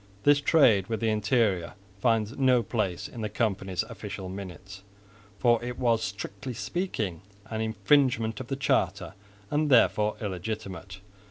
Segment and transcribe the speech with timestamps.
[0.23, 4.81] This trade with the interior finds no place in the company's official minutes,
[5.37, 9.13] for it was strictly speaking an infringement of the charter,
[9.51, 11.01] and therefore illegitimate.